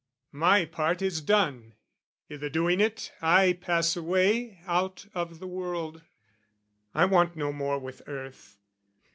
[0.33, 1.73] My part Is done;
[2.27, 6.01] i' the doing it, I pass away Out of the world.
[6.95, 8.57] I want no more with earth.